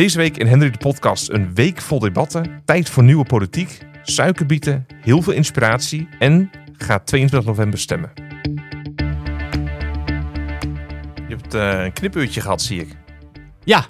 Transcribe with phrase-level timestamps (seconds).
[0.00, 4.86] Deze week in Henry de Podcast een week vol debatten, tijd voor nieuwe politiek, suikerbieten,
[5.00, 8.10] heel veel inspiratie en ga 22 november stemmen.
[11.28, 12.96] Je hebt eh, een knipuurtje gehad, zie ik.
[13.64, 13.86] Ja,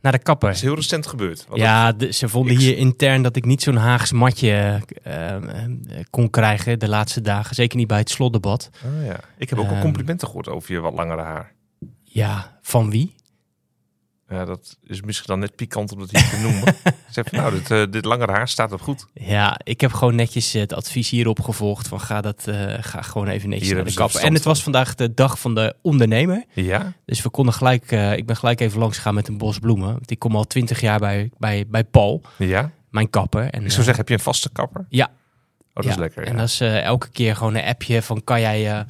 [0.00, 0.48] naar de kapper.
[0.48, 1.46] Dat is heel recent gebeurd.
[1.54, 5.70] Ja, de- ze vonden hier intern dat ik niet zo'n Haags matje eh, eh,
[6.10, 7.54] kon krijgen de laatste dagen.
[7.54, 8.70] Zeker niet bij het slotdebat.
[8.84, 9.20] Oh, ja.
[9.38, 9.80] Ik heb ook al Ehm.
[9.82, 11.52] complimenten gehoord over je wat langere haar.
[12.02, 13.14] Ja, van wie?
[14.28, 16.62] Ja, dat is misschien dan net pikant om dat hier te noemen.
[16.84, 19.06] Ik zeg van, nou, dit, eh, dit langere haar staat op goed.
[19.12, 23.28] Ja, ik heb gewoon netjes het advies hierop gevolgd van ga, dat, eh, ga gewoon
[23.28, 24.20] even netjes Hier naar de ze kapper.
[24.20, 26.44] En het was vandaag de dag van de ondernemer.
[26.52, 26.92] Ja?
[27.04, 29.92] Dus we konden gelijk, eh, ik ben gelijk even langs gegaan met een bos bloemen.
[29.92, 32.70] Want ik kom al twintig jaar bij, bij, bij Paul, Ja?
[32.90, 33.42] mijn kapper.
[33.42, 34.86] En, Ik zou eh, zeggen, heb je een vaste kapper?
[34.88, 35.04] Ja.
[35.06, 35.12] Oh,
[35.72, 36.22] dat Ja, is lekker.
[36.26, 36.38] En ja.
[36.38, 38.80] dat is eh, elke keer gewoon een appje van kan jij, eh,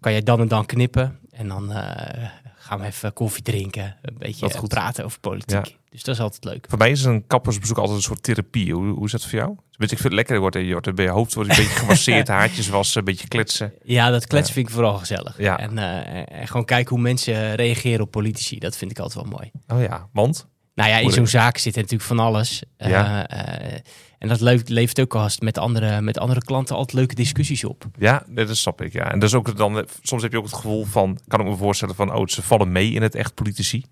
[0.00, 1.18] kan jij dan en dan knippen?
[1.30, 2.28] En dan eh,
[2.70, 4.68] gaan we even koffie drinken, een beetje Wat goed.
[4.68, 5.76] praten over politiek.
[5.90, 6.66] Dus dat is altijd leuk.
[6.68, 8.74] Voor mij is een kappersbezoek altijd een soort therapie.
[8.74, 9.56] Hoe, hoe is dat voor jou?
[9.70, 10.38] Weet ik vind het lekker.
[10.40, 13.72] Wordt, je wordt bij je hoofd wordt een beetje gemasseerd, haartjes wassen, een beetje kletsen.
[13.82, 14.54] Ja, dat kletsen Ja.
[14.54, 15.38] vind ik vooral gezellig.
[15.38, 15.58] Ja.
[15.58, 18.58] En, eh, en gewoon kijken hoe mensen reageren op politici.
[18.58, 19.50] Dat vind ik altijd wel mooi.
[19.68, 20.48] Oh ja, want?
[20.80, 22.62] Nou ja, in zo'n zaak zit er natuurlijk van alles.
[22.76, 23.26] Eh, Ja.
[23.28, 23.78] eh,
[24.18, 27.84] en dat levert, levert ook als met andere, met andere klanten altijd leuke discussies op.
[27.98, 28.92] Ja, dat snap ik.
[28.92, 29.12] Ja.
[29.12, 31.56] En dat is ook dan, soms heb je ook het gevoel van, kan ik me
[31.56, 33.84] voorstellen van, oh, ze vallen mee in het echt politici.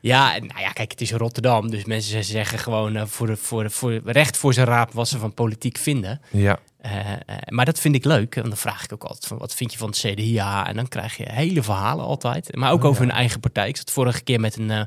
[0.00, 1.70] Ja, nou ja, kijk, het is Rotterdam.
[1.70, 5.08] Dus mensen zeggen gewoon eh, voor, de, voor, de, voor recht voor zijn raap wat
[5.08, 6.20] ze van politiek vinden.
[6.30, 7.16] Ja, Eh, eh,
[7.48, 8.36] maar dat vind ik leuk.
[8.36, 10.66] En dan vraag ik ook altijd van wat vind je van het CDA?
[10.66, 12.56] En dan krijg je hele verhalen altijd.
[12.56, 13.08] Maar ook Oh, over ja.
[13.08, 13.68] hun eigen partij.
[13.68, 14.82] Ik zat vorige keer met een, eh,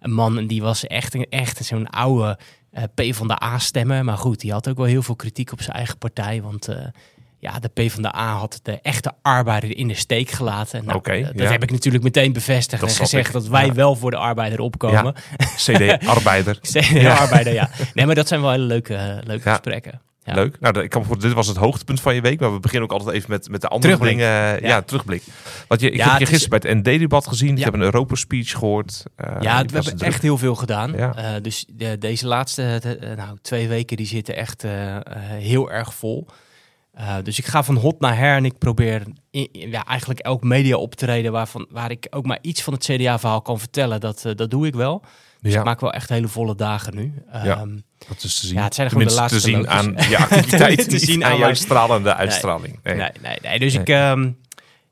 [0.00, 2.38] een man en die was echt, een, echt zo'n oude
[2.70, 4.04] eh P van de A-stemmer.
[4.04, 6.42] Maar goed, die had ook wel heel veel kritiek op zijn eigen partij.
[6.42, 6.76] Want eh,
[7.38, 10.84] ja, de P van de A had de echte arbeider in de steek gelaten.
[10.84, 11.50] Nou, Oké, eh, dat ja.
[11.50, 13.32] heb ik natuurlijk meteen bevestigd Dat en gezegd ik.
[13.32, 13.72] dat wij Ja.
[13.72, 15.14] wel voor de arbeider opkomen.
[15.56, 16.58] CD-arbeider.
[16.72, 17.70] CDA-arbeider, ja.
[17.94, 20.00] Nee, maar dat zijn wel hele leuke, leuke gesprekken.
[20.22, 20.34] Ja.
[20.34, 20.60] Leuk.
[20.60, 23.16] Nou, ik kan dit was het hoogtepunt van je week, maar we beginnen ook altijd
[23.16, 24.18] even met, met de andere Terugblik.
[24.18, 24.32] dingen.
[24.62, 24.68] Ja.
[24.68, 24.82] Ja.
[24.82, 25.22] terugblik.
[25.68, 27.56] Want je, ik Ja, heb je gisteren bij het ND-debat gezien.
[27.58, 29.04] Ik heb een Europa-speech gehoord.
[29.16, 30.92] Eh, Ja, we hebben echt heel veel gedaan.
[30.92, 31.14] Ja.
[31.14, 35.02] Eh, dus de- deze laatste de- eh, nou, twee weken die zitten echt eh, eh,
[35.26, 36.26] heel erg vol.
[36.92, 40.42] Eh, dus ik ga van hot naar her en ik probeer in- ja, eigenlijk elk
[40.42, 44.00] media optreden waarvan, waar ik ook maar iets van het CDA-verhaal kan vertellen.
[44.00, 45.02] Dat, eh, dat doe ik wel.
[45.42, 47.14] Dus Ja, ik maak wel echt hele volle dagen nu.
[47.32, 47.44] Ja.
[47.44, 47.76] Ehm,
[48.08, 48.56] dat is te zien.
[48.56, 51.30] Ja, het zijn gewoon de Tenminste, te zien laatste aan je activiteit, Te zien aan
[51.30, 52.78] aan jouw mijn- stralende uitstraling.
[52.82, 52.94] Nee.
[52.94, 53.58] Nee, nee, nee.
[53.58, 53.82] Dus Nee.
[53.82, 54.30] ik, ehm,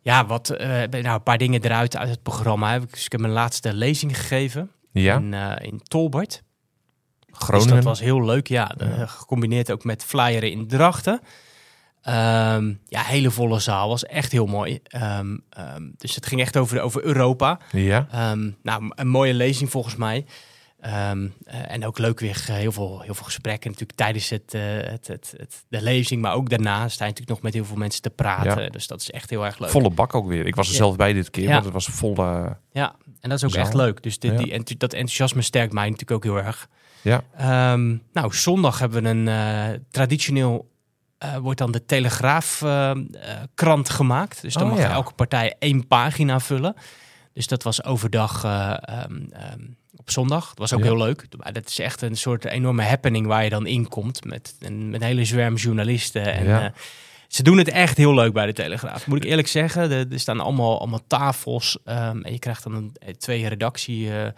[0.00, 2.72] ja, wat, eh, nou, een paar dingen eruit uit het programma.
[2.72, 6.42] Heb ik, dus ik heb mijn laatste lezing gegeven Ja, in, eh, in Tolbert.
[7.30, 7.66] Groningen.
[7.66, 8.74] Dus dat was heel leuk, ja.
[8.78, 9.06] Ja.
[9.06, 11.20] Gecombineerd ook met flyeren in Drachten.
[12.08, 13.88] Ehm, ja, hele volle zaal.
[13.88, 14.80] Was echt heel mooi.
[14.82, 17.58] Ehm, ehm, dus het ging echt over, over Europa.
[17.72, 18.06] Ja,
[18.62, 20.24] nou, een mooie lezing volgens mij.
[20.78, 21.10] Eh,
[21.50, 25.06] en ook leuk weer eh, heel, veel, heel veel gesprekken natuurlijk tijdens het, eh, het,
[25.06, 26.22] het, het, de lezing.
[26.22, 28.62] Maar ook daarna sta je natuurlijk nog met heel veel mensen te praten.
[28.62, 28.68] Ja.
[28.68, 29.70] Dus dat is echt heel erg leuk.
[29.70, 30.46] volle bak ook weer.
[30.46, 30.78] Ik was er Ja.
[30.78, 31.50] zelf bij dit keer, Ja.
[31.54, 32.56] maar het was volle...
[32.72, 33.62] Ja, en dat is ook Zaal.
[33.64, 34.02] echt leuk.
[34.02, 34.36] Dus dit, Ja.
[34.38, 36.68] die, enth- dat enthousiasme sterkt mij natuurlijk ook heel erg.
[37.02, 37.22] Ja.
[38.12, 40.70] Nou, zondag hebben we een traditioneel
[41.18, 42.96] eh, wordt dan de Telegraaf eh, eh,
[43.54, 44.42] krant gemaakt.
[44.42, 44.90] Dus dan Oh, mag ja.
[44.90, 46.74] elke partij één pagina vullen.
[47.34, 49.60] Dus dat was overdag eh, ehm, ehm,
[49.96, 50.48] op zondag.
[50.48, 50.84] Dat was ook Ja.
[50.84, 51.26] heel leuk.
[51.52, 55.00] Dat is echt een soort enorme happening waar je dan in komt met een, met
[55.00, 56.32] een hele zwerm journalisten.
[56.32, 56.72] En, Ja.
[57.28, 59.06] ze doen het echt heel leuk bij de Telegraaf.
[59.06, 59.90] Moet ik eerlijk zeggen.
[59.90, 61.78] Er, er staan allemaal, allemaal tafels.
[61.84, 64.28] ehm, en je krijgt dan een, twee redactie eh,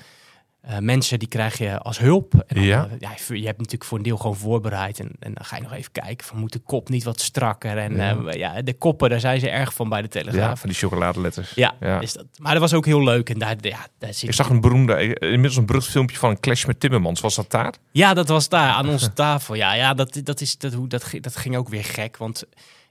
[0.61, 2.35] eh, mensen die krijg je als hulp.
[2.35, 2.85] En dan, Ja.
[2.85, 5.01] eh, ja, je hebt natuurlijk voor een deel gewoon voorbereid.
[5.01, 7.79] En, en dan ga je nog even kijken van moet de kop niet wat strakker.
[7.79, 8.17] En Ja.
[8.25, 10.61] ja, ja de koppen, daar zijn ze erg van bij de ja, Telegraaf.
[10.61, 11.53] van die chocoladeletters.
[11.55, 12.01] Ja, Ja.
[12.01, 13.31] Is dat, maar dat was ook heel leuk.
[13.31, 16.31] En daar, ja, daar zit Ik zag een beroemde, eh, inmiddels een berucht filmpje van
[16.31, 17.21] een clash met Timmermans.
[17.21, 17.75] Was dat daar?
[17.93, 19.55] Ja, dat was daar aan onze tafel.
[19.55, 22.17] Ja, ja dat, dat, is, dat, hoe- dat, ging- dat ging ook weer gek.
[22.17, 22.45] Want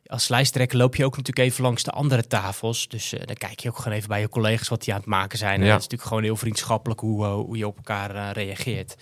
[0.09, 2.88] als lijsttrekker loop je ook natuurlijk even langs de andere tafels.
[2.88, 5.09] Dus eh, dan kijk je ook gewoon even bij je collega's wat die aan het
[5.09, 5.59] maken zijn.
[5.59, 5.72] En Ja.
[5.72, 8.96] dat is natuurlijk gewoon heel vriendschappelijk hoe, eh, hoe je op elkaar eh, reageert.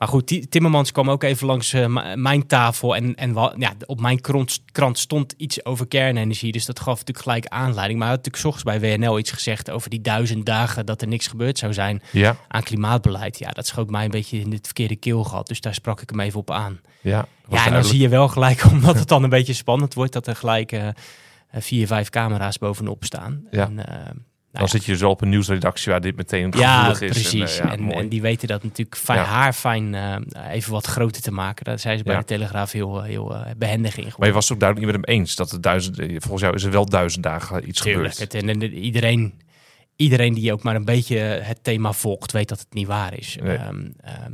[0.00, 2.96] Maar goed, die, Timmermans kwam ook even langs eh, mijn tafel.
[2.96, 6.52] En, en ja, op mijn krant, krant stond iets over kernenergie.
[6.52, 7.98] Dus dat gaf natuurlijk gelijk aanleiding.
[7.98, 11.08] Maar hij had natuurlijk ochtends bij WNL iets gezegd over die duizend dagen dat er
[11.08, 12.36] niks gebeurd zou zijn Ja.
[12.48, 13.38] aan klimaatbeleid.
[13.38, 15.46] Ja, dat schoot mij een beetje in het verkeerde keelgat.
[15.46, 16.80] Dus daar sprak ik hem even op aan.
[17.00, 17.86] Ja, Ja, en dan duidelijk.
[17.86, 20.88] zie je wel gelijk, omdat het dan een beetje spannend wordt, dat er gelijk eh,
[20.88, 20.94] eh,
[21.50, 23.44] vier, vijf camera's bovenop staan.
[23.50, 23.64] Ja.
[23.64, 23.78] En,
[24.52, 24.78] Dan Nou ja.
[24.78, 27.10] zit je dus wel op een nieuwsredactie waar dit meteen Ja, gevoelig is.
[27.10, 27.58] precies.
[27.58, 27.96] En, En, eh, ja, mooi.
[27.96, 30.16] en die weten dat natuurlijk fijn, haar fijn eh,
[30.50, 31.64] even wat groter te maken.
[31.64, 34.52] Daar zijn ze bij de Telegraaf heel, heel eh, behendig in Maar je was het
[34.52, 37.22] ook duidelijk niet met hem eens dat het duizend, volgens jou is er wel duizend
[37.24, 38.12] dagen iets Tuurlijk.
[38.14, 38.32] gebeurd.
[38.32, 39.40] Het, en, en iedereen,
[39.96, 43.36] iedereen die ook maar een beetje het thema volgt, weet dat het niet waar is.
[43.42, 43.56] Nee.
[43.56, 44.32] Ehm, ehm,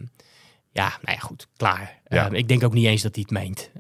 [0.73, 1.99] ja, nou ja, goed, klaar.
[2.09, 2.25] Ja.
[2.27, 3.71] Ehm, ik denk ook niet eens dat hij het meent.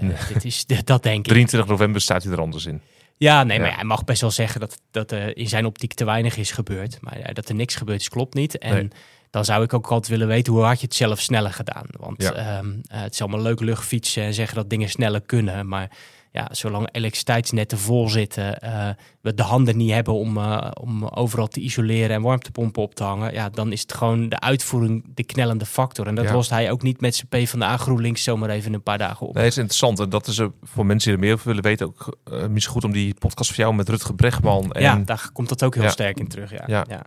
[0.00, 0.12] Nee.
[0.32, 1.32] dit is, dat denk ik.
[1.32, 2.80] 23 november staat hij er anders in.
[3.22, 6.04] Ja, nee, maar hij mag best wel zeggen dat, dat er in zijn optiek te
[6.04, 6.98] weinig is gebeurd.
[7.00, 8.58] Maar dat er niks gebeurd is, klopt niet.
[8.58, 8.88] En Nee.
[9.30, 11.84] dan zou ik ook altijd willen weten, hoe had je het zelf sneller gedaan?
[11.90, 12.32] Want Ja.
[12.32, 15.68] ehm, eh, het is allemaal leuk luchtfietsen en zeggen dat dingen sneller kunnen.
[15.68, 15.90] Maar
[16.32, 18.88] ja, zolang elektriciteitsnetten vol zitten, eh,
[19.20, 23.02] we de handen niet hebben om, eh, om overal te isoleren en warmtepompen op te
[23.04, 23.32] hangen.
[23.32, 26.06] Ja, dan is het gewoon de uitvoering de knellende factor.
[26.06, 26.32] En dat Ja.
[26.32, 28.98] lost hij ook niet met zijn P van de A GroenLinks zomaar even een paar
[28.98, 29.34] dagen op.
[29.34, 29.98] Nee, het is interessant.
[30.00, 32.16] En dat is eh, voor mensen die er meer over willen weten ook
[32.48, 34.72] misschien goed om die podcast van jou met Rutger Bregman.
[34.72, 35.90] En ja, daar komt dat ook heel Ja.
[35.90, 36.50] sterk in terug.
[36.50, 36.62] Ja.
[36.66, 36.84] Ja.
[36.88, 37.02] Ja.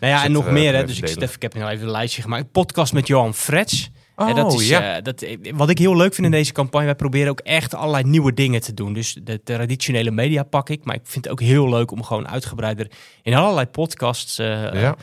[0.00, 0.74] Nou ja, en nog meer.
[0.74, 2.52] Hè, dus ik, zit even, ik heb nou even een lijstje gemaakt.
[2.52, 3.90] Podcast met Johan Frets.
[4.16, 4.96] Oh, Hè, dat is, ja.
[4.96, 8.04] eh, dat, wat ik heel leuk vind in deze campagne, wij proberen ook echt allerlei
[8.04, 8.92] nieuwe dingen te doen.
[8.92, 12.28] Dus de traditionele media pak ik, maar ik vind het ook heel leuk om gewoon
[12.28, 12.90] uitgebreider
[13.22, 14.96] in allerlei podcasts eh, ja.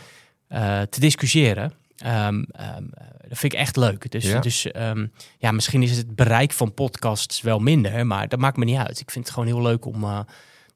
[0.48, 1.74] eh, te discussiëren.
[1.98, 4.12] Ehm, ehm, eh, dat vind ik echt leuk.
[4.12, 4.40] Dus, Ja.
[4.40, 5.06] dus ehm,
[5.38, 9.00] ja, misschien is het bereik van podcasts wel minder, maar dat maakt me niet uit.
[9.00, 10.20] Ik vind het gewoon heel leuk om eh,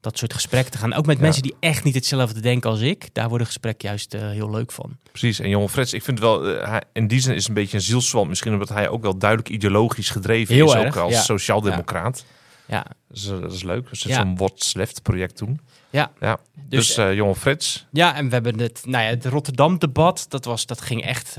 [0.00, 0.92] dat soort gesprekken te gaan.
[0.94, 1.22] Ook met Ja.
[1.22, 3.08] mensen die echt niet hetzelfde denken als ik.
[3.14, 4.96] Daar worden gesprekken juist eh, heel leuk van.
[5.10, 5.38] Precies.
[5.40, 7.82] En Johan Frets, ik vind wel, eh, hij, in die zin is een beetje een
[7.82, 8.28] zielswant.
[8.28, 10.72] Misschien omdat hij ook wel duidelijk ideologisch gedreven Heel is.
[10.74, 11.20] erg, ook als ja.
[11.22, 12.24] sociaaldemocraat.
[12.66, 13.88] Ja, Dus, eh, dat is leuk.
[13.88, 15.60] Dus zo'n What's Left project doen.
[15.90, 16.12] ja.
[16.20, 16.38] Ja.
[16.68, 17.86] Dus, Dus, Frets.
[17.92, 20.26] Ja, en we hebben het, nou ja, het Rotterdam-debat.
[20.28, 21.34] Dat, was, dat ging echt,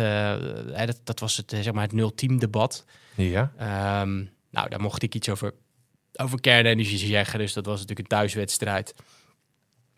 [0.85, 2.85] dat, dat was het, zeg maar, het nul-team debat.
[3.15, 3.51] Ja.
[3.57, 5.53] Ehm, nou, daar mocht ik iets over,
[6.21, 7.39] over kernenergie zeggen.
[7.39, 8.93] Dus dat was natuurlijk een thuiswedstrijd.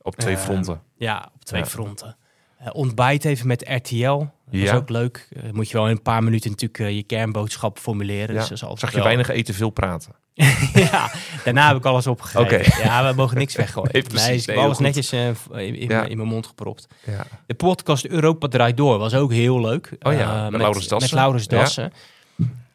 [0.02, 0.82] Op twee Eh, fronten.
[0.98, 1.68] Ja, op twee Ja.
[1.68, 2.18] fronten.
[2.58, 4.18] Eh, ontbijt even met RTL.
[4.18, 4.62] Dat Ja.
[4.66, 5.28] was ook leuk.
[5.32, 8.34] Eh, moet je wel in een paar minuten natuurlijk je kernboodschap formuleren.
[8.34, 8.40] Ja.
[8.40, 10.12] Dus dat is altijd Zag je wel- weinig eten, veel praten.
[10.74, 11.12] ja,
[11.44, 12.42] daarna heb ik alles opgegeven.
[12.60, 12.82] Oké.
[12.84, 13.90] Ja, we mogen niks weggooien.
[13.94, 14.32] Nee, Nee, precies.
[14.32, 14.86] dus ik heb alles goed.
[14.86, 15.88] netjes in, in, Ja.
[16.00, 16.88] mijn- in mijn mond gepropt.
[17.06, 17.26] Ja.
[17.46, 19.96] De podcast Europa Draait Door was ook heel leuk.
[20.00, 21.10] Oh ja, Eh, met Laurens Dassen.
[21.10, 21.58] Met Laurens Ja.
[21.58, 21.94] Dassen.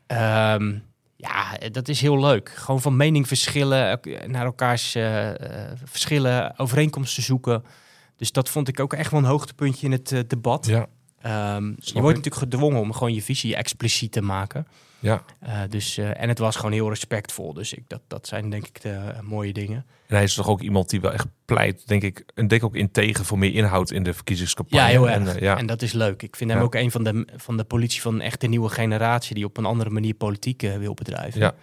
[0.07, 0.75] Ehm,
[1.17, 2.49] ja, dat is heel leuk.
[2.49, 7.65] Gewoon van mening verschillen, ook naar elkaars eh, eh, verschillen, overeenkomsten zoeken.
[8.17, 10.67] Dus dat vond ik ook echt wel een hoogtepuntje in het eh, debat.
[10.67, 10.87] Ja.
[11.21, 14.67] Ehm, je wordt natuurlijk gedwongen om gewoon je visie expliciet te maken.
[14.99, 15.23] Ja.
[15.41, 17.53] Eh, dus, eh, en het was gewoon heel respectvol.
[17.53, 19.87] Dus ik, dat, dat zijn denk ik de eh, mooie dingen.
[20.07, 22.75] En hij is toch ook iemand die wel echt pleit, denk ik, en denk ook
[22.77, 24.85] in tegen voor meer inhoud in de verkiezingscampagne.
[24.87, 25.35] Ja, heel En, erg.
[25.37, 25.59] eh, ja.
[25.59, 26.23] En dat is leuk.
[26.23, 26.65] Ik vind hem Ja.
[26.65, 29.35] ook een van de, van de politie van echt de nieuwe generatie...
[29.35, 31.41] die op een andere manier politiek wil bedrijven.
[31.41, 31.55] ja,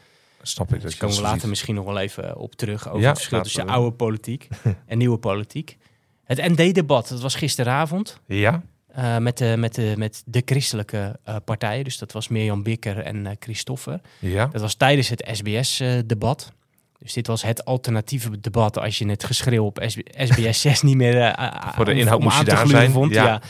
[0.41, 0.81] snap ik.
[0.81, 1.50] Daar Dat komen we later ziet.
[1.50, 2.88] misschien nog wel even op terug...
[2.88, 4.47] over Ja, het verschil tussen oude politiek
[4.86, 5.77] en nieuwe politiek.
[6.24, 8.19] Het ND-debat, dat was gisteravond...
[8.25, 8.63] Ja,
[8.94, 11.84] eh, met, de, met, de, met de christelijke eh, partijen.
[11.84, 14.00] Dus dat was Mirjam Bikker en eh Christoffer.
[14.19, 14.45] ja.
[14.51, 16.51] Dat was tijdens het SBS-debat.
[17.00, 19.86] dus dit was het alternatieve debat als je het geschreeuw op
[20.18, 21.36] SBS 6 niet meer
[21.75, 23.13] Voor de inhoud moest je daar zijn, Vond.
[23.13, 23.24] ja.
[23.24, 23.42] Ja.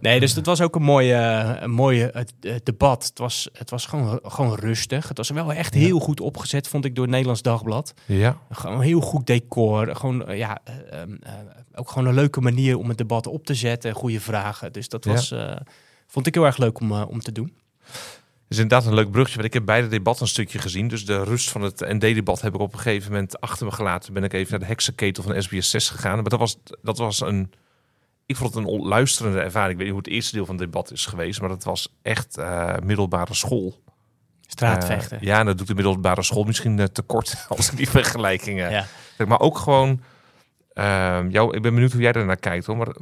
[0.00, 1.14] Nee, dus dat was ook een mooie,
[1.60, 2.24] een mooie
[2.62, 3.04] debat.
[3.04, 5.08] Het was, het was gewoon, gewoon rustig.
[5.08, 5.80] Het was wel echt Ja.
[5.80, 7.94] heel goed opgezet, vond ik, door het Nederlands Dagblad.
[8.06, 9.96] Ja, Gewoon heel goed decor.
[9.96, 11.32] Gewoon, eh, ja, eh, ehm, eh,
[11.74, 13.94] ook gewoon een leuke manier om het debat op te zetten.
[13.94, 14.72] Goede vragen.
[14.72, 15.12] Dus dat Ja.
[15.12, 15.34] was,
[16.06, 17.52] vond ik heel erg leuk om, om te doen.
[18.48, 19.34] is inderdaad een leuk brugje.
[19.34, 20.88] Want ik heb beide debatten een stukje gezien.
[20.88, 24.12] Dus de rust van het ND-debat heb ik op een gegeven moment achter me gelaten.
[24.12, 26.14] Ben ik even naar de heksenketel van SBS 6 gegaan.
[26.14, 27.50] Maar dat was, dat was een...
[28.28, 29.70] Ik vond het een luisterende ervaring.
[29.70, 31.40] Ik weet niet hoe het eerste deel van het debat is geweest.
[31.40, 33.82] Maar dat was echt eh, middelbare school.
[34.46, 35.20] Straatvechten.
[35.20, 38.70] Eh, ja, en dat doet de middelbare school misschien eh, tekort als ik die vergelijkingen
[38.70, 38.86] ja.
[39.26, 40.00] Maar ook gewoon.
[40.72, 42.76] ehm, jou, ik ben benieuwd hoe jij daar naar kijkt hoor.
[42.76, 42.96] Maar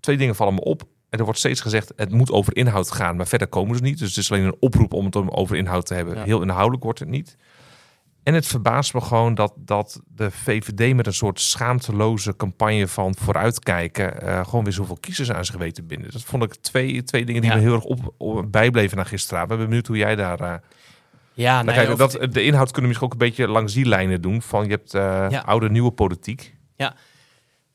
[0.00, 0.82] twee dingen vallen me op.
[1.08, 3.98] En er wordt steeds gezegd: het moet over inhoud gaan, maar verder komen ze niet.
[3.98, 6.14] Dus het is alleen een oproep om het om over inhoud te hebben.
[6.14, 6.24] Ja.
[6.24, 7.36] Heel inhoudelijk wordt het niet.
[8.26, 13.14] En het verbaast me gewoon dat, dat de VVD met een soort schaamteloze campagne van
[13.18, 14.20] vooruitkijken.
[14.22, 16.10] eh, gewoon weer zoveel kiezers aan zich weten binden.
[16.12, 17.56] Dat vond ik twee, twee dingen die Ja.
[17.56, 19.50] me heel erg op, op- bijbleven naar gisteravond.
[19.52, 20.40] Ik ben benieuwd hoe jij daar.
[20.40, 20.54] eh,
[21.34, 23.72] Ja, nou, nee, kijk, of- dat, de inhoud kunnen we misschien ook een beetje langs
[23.74, 24.42] die lijnen doen.
[24.42, 25.40] Van je hebt eh, Ja.
[25.46, 26.54] oude, nieuwe politiek.
[26.76, 26.94] Ja.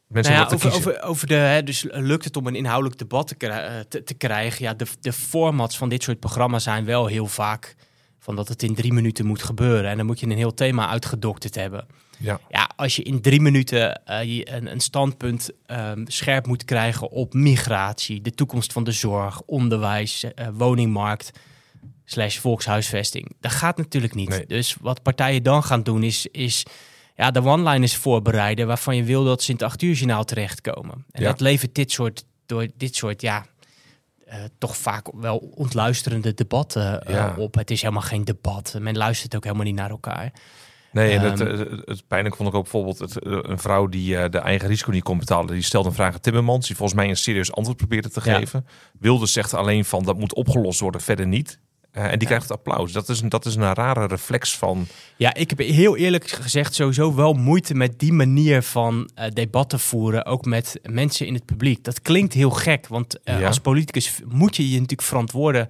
[0.08, 3.28] Mensen Nou ja, over, over, over de, hè, dus lukt het om een inhoudelijk debat
[3.28, 4.64] te, te, te krijgen?
[4.66, 7.76] Ja, de, de formats van dit soort programma's zijn wel heel vaak
[8.24, 9.90] van dat het in drie minuten moet gebeuren.
[9.90, 11.86] En dan moet je een heel thema uitgedokterd hebben.
[12.18, 12.40] Ja.
[12.50, 17.10] Ja, als je in drie minuten eh, je een, een standpunt ehm, scherp moet krijgen
[17.10, 21.32] op migratie, de toekomst van de zorg, onderwijs, eh, woningmarkt,
[22.06, 23.32] slash volkshuisvesting.
[23.40, 24.30] Dat gaat natuurlijk niet.
[24.30, 24.46] Nee.
[24.46, 26.66] Dus wat partijen dan gaan doen is, is
[27.16, 31.06] ja, de one-liners voorbereiden waarvan je wil dat ze in het acht uur journaal terechtkomen.
[31.12, 31.28] En Ja.
[31.30, 33.46] dat levert dit soort, door dit soort, ja,
[34.32, 37.34] eh, toch vaak wel ontluisterende debatten eh, Ja.
[37.38, 37.56] op.
[37.56, 38.76] Het is helemaal geen debat.
[38.80, 40.32] Men luistert ook helemaal niet naar elkaar.
[40.92, 43.88] Nee, en het, Ehm, het, het pijnlijk vond ik ook bijvoorbeeld het, eh, een vrouw
[43.88, 45.54] die eh, de eigen risico niet kon betalen.
[45.54, 48.38] Die stelde een vraag aan Timmermans, die volgens mij een serieus antwoord probeerde te Ja.
[48.38, 48.66] geven.
[49.00, 51.60] Wilde zegt alleen van dat moet opgelost worden, verder niet.
[51.92, 52.92] Eh, en die krijgt het applaus.
[52.92, 54.88] Dat is, een, dat is een rare reflex van.
[55.16, 59.80] Ja, ik heb heel eerlijk gezegd sowieso wel moeite met die manier van eh, debatten
[59.80, 61.84] voeren, ook met mensen in het publiek.
[61.84, 63.48] Dat klinkt heel gek, want eh, Ja.
[63.48, 65.70] als politicus moet je je natuurlijk verantwoorden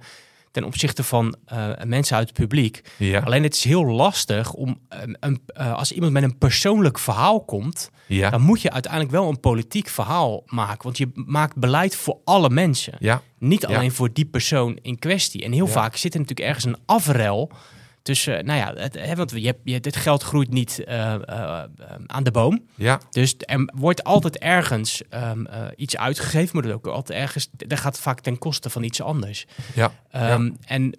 [0.52, 2.82] ten opzichte van eh, mensen uit het publiek.
[2.96, 4.78] Ja, Alleen het is heel lastig om,
[5.20, 9.28] een, eh, als iemand met een persoonlijk verhaal komt, ja, dan moet je uiteindelijk wel
[9.28, 10.82] een politiek verhaal maken.
[10.82, 12.94] Want je maakt beleid voor alle mensen.
[12.98, 15.44] ja, Niet alleen voor die persoon in kwestie.
[15.44, 17.50] En heel vaak zit er natuurlijk ergens een afrel
[18.02, 21.14] tussen, eh, nou ja, het, hè, want je hebt, je, dit geld groeit niet eh,
[21.14, 21.64] eh,
[22.06, 22.64] aan de boom.
[22.74, 27.48] ja, Dus er wordt altijd ergens ehm, eh, iets uitgegeven, maar dat ook altijd ergens,
[27.52, 29.46] dat gaat vaak ten koste van iets anders.
[29.74, 30.96] ja, Ehm, En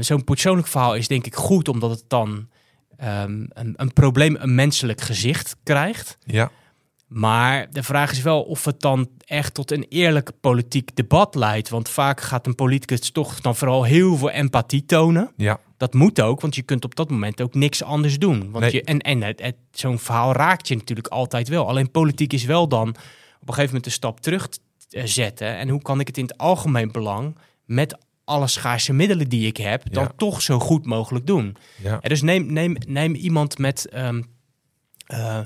[0.00, 2.48] zo'n persoonlijk verhaal is denk ik goed, omdat het dan
[2.96, 6.18] ehm, een, een probleem een menselijk gezicht krijgt.
[6.24, 6.50] ja,
[7.14, 11.68] Maar de vraag is wel of het dan echt tot een eerlijk politiek debat leidt.
[11.68, 15.32] Want vaak gaat een politicus toch dan vooral heel veel empathie tonen.
[15.36, 18.38] ja, Dat moet ook, want je kunt op dat moment ook niks anders doen.
[18.50, 18.72] Want Nee.
[18.72, 21.68] je, en en het, het- zo'n verhaal raakt je natuurlijk altijd wel.
[21.68, 22.94] Alleen politiek is wel dan op
[23.48, 24.58] een gegeven moment een stap terug te
[24.90, 25.56] eh, zetten.
[25.56, 29.56] En hoe kan ik het in het algemeen belang met alle schaarse middelen die ik
[29.56, 30.12] heb, dan Ja.
[30.16, 31.56] toch zo goed mogelijk doen.
[31.82, 33.88] ja, dus neem, neem, neem iemand met.
[33.88, 34.22] ehm,
[35.06, 35.44] eh, eh,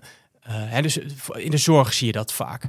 [0.52, 0.96] hè, dus
[1.36, 2.68] in de zorg zie je dat vaak.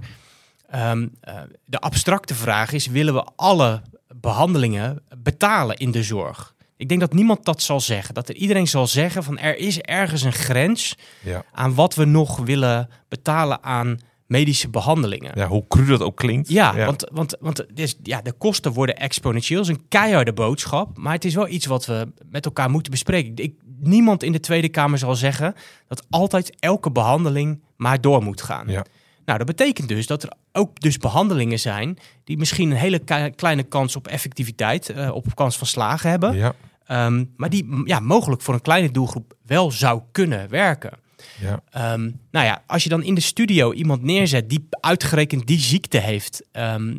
[0.70, 3.82] Ehm, eh, de abstracte vraag is: willen we alle
[4.16, 6.56] behandelingen betalen in de zorg?
[6.78, 8.14] Ik denk dat niemand dat zal zeggen.
[8.14, 11.46] Dat er iedereen zal zeggen van er is ergens een grens ja.
[11.52, 15.32] aan wat we nog willen betalen aan medische behandelingen.
[15.36, 16.50] ja hoe cru dat ook klinkt.
[16.50, 19.60] Ja, want, want, want is, ja, de kosten worden exponentieel.
[19.60, 20.98] Dat is een keiharde boodschap.
[20.98, 23.34] Maar het is wel iets wat we met elkaar moeten bespreken.
[23.36, 25.54] Ik, niemand in de Tweede Kamer zal zeggen
[25.88, 28.68] dat altijd elke behandeling maar door moet gaan.
[28.68, 28.86] Ja.
[29.26, 33.00] Nou, dat betekent dus dat er ook dus behandelingen zijn die misschien een hele
[33.36, 36.36] kleine kans op effectiviteit, eh, op kans van slagen hebben.
[36.36, 36.54] ja,
[36.86, 40.92] Ehm, maar die ja, mogelijk voor een kleine doelgroep wel zou kunnen werken.
[41.40, 45.60] ja, Ehm, nou ja, als je dan in de studio iemand neerzet die uitgerekend die
[45.60, 46.44] ziekte heeft.
[46.52, 46.96] ehm,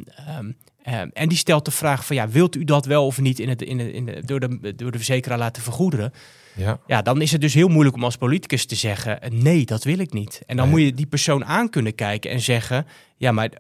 [1.12, 3.62] en die stelt de vraag van ja, wilt u dat wel of niet in het,
[3.62, 6.12] in de, in de, door, de, door de verzekeraar laten vergoederen?
[6.54, 9.64] Ja, Ja, dan is het dus heel moeilijk om als politicus te zeggen: eh, nee,
[9.64, 10.42] dat wil ik niet.
[10.46, 10.74] En dan Nee.
[10.74, 13.50] moet je die persoon aan kunnen kijken en zeggen: ja, maar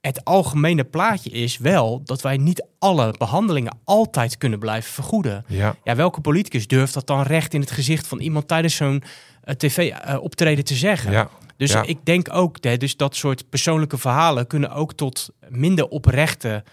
[0.00, 5.44] het algemene plaatje is wel dat wij niet alle behandelingen altijd kunnen blijven vergoeden.
[5.48, 9.02] ja, Ja, welke politicus durft dat dan recht in het gezicht van iemand tijdens zo'n
[9.56, 11.12] tv-optreden te zeggen?
[11.12, 11.82] ja, Dus Ja.
[11.82, 16.64] ik denk ook, hè, dus dat soort persoonlijke verhalen kunnen ook tot minder oprechte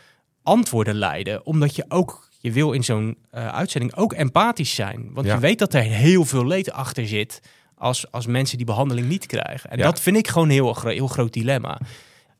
[0.43, 1.45] antwoorden leiden.
[1.45, 5.09] Omdat je ook, je wil in zo'n eh, uitzending ook empathisch zijn.
[5.13, 5.33] Want Ja.
[5.33, 7.39] je weet dat er heel veel leed achter zit
[7.75, 9.69] als, als mensen die behandeling niet krijgen.
[9.69, 9.83] En Ja.
[9.83, 11.79] dat vind ik gewoon een heel, gro- heel groot dilemma.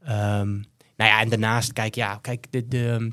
[0.03, 0.49] Ehm,
[0.95, 3.11] nou ja, en daarnaast, kijk, ja, kijk, de, de,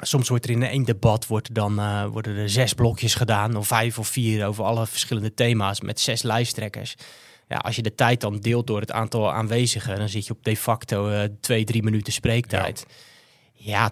[0.00, 3.66] soms wordt er in één debat wordt dan, eh, worden er zes blokjes gedaan, of
[3.66, 6.94] vijf of vier over alle verschillende thema's met zes lijsttrekkers.
[7.48, 10.44] Ja, als je de tijd dan deelt door het aantal aanwezigen, dan zit je op
[10.44, 12.84] de facto eh, twee, drie minuten spreektijd.
[12.88, 12.94] Ja.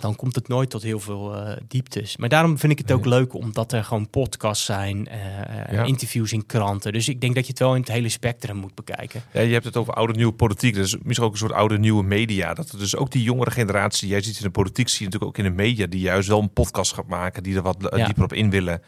[0.00, 2.16] Dan komt het nooit tot heel veel eh, dieptes.
[2.16, 5.82] Maar daarom vind ik het ook leuk omdat er gewoon podcasts zijn, eh, Ja.
[5.84, 6.92] interviews in kranten.
[6.92, 9.22] Dus ik denk dat je het wel in het hele spectrum moet bekijken.
[9.32, 10.74] Ja, je hebt het over oude nieuwe politiek.
[10.74, 12.54] Dus misschien ook een soort oude nieuwe media.
[12.54, 15.30] Dat er dus ook die jongere generatie, jij ziet in de politiek, zie je natuurlijk
[15.38, 17.98] ook in de media, die juist wel een podcast gaat maken, die er wat eh,
[17.98, 18.04] Ja.
[18.06, 18.82] dieper op in willen.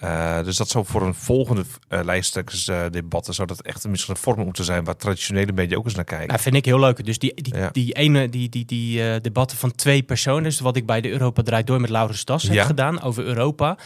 [0.00, 4.44] Eh, dus dat zou voor een volgende eh lijsttrekkersdebatten zou dat echt misschien een vorm
[4.44, 6.28] moeten zijn waar traditionele media ook eens naar kijken.
[6.28, 7.04] Nou, vind ik heel leuk.
[7.04, 7.68] Dus die, die, Ja.
[7.72, 11.10] die ene, die, die, die eh, debatten van twee personen, dus wat ik bij de
[11.10, 13.78] Europa Draait Door met Laurens Tas heb gedaan over Europa,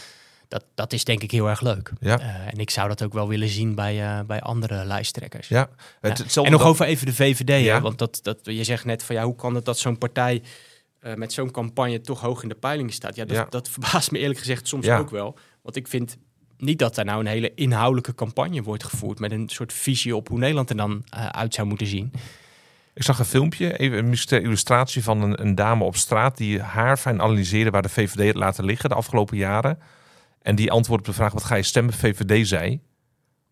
[0.47, 1.91] dat, dat is denk ik heel erg leuk.
[1.99, 2.19] Ja.
[2.51, 5.47] En ik zou dat ook wel willen zien bij, bij andere lijsttrekkers.
[5.47, 5.69] ja,
[6.01, 9.03] het, En nog dat- over even de VVD, hè, want dat, dat, je zegt net
[9.03, 10.43] van ja, hoe kan het dat zo'n partij
[11.15, 13.15] met zo'n campagne toch hoog in de peilingen staat?
[13.15, 15.37] Ja, dat, dat verbaast me eerlijk gezegd soms ook wel.
[15.65, 16.17] Want ik vind
[16.57, 20.27] niet dat daar nou een hele inhoudelijke campagne wordt gevoerd met een soort visie op
[20.27, 22.11] hoe Nederland er dan eh, uit zou moeten zien.
[22.93, 27.21] Ik zag een filmpje, even een illustratie van een, een dame op straat die haarfijn
[27.21, 29.79] analyseerde waar de VVD het laten liggen de afgelopen jaren.
[30.41, 31.93] En die antwoordde op de vraag, wat ga je stemmen?
[31.93, 32.79] VVD zei.